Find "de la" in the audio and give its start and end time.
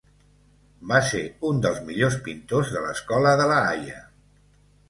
3.43-3.63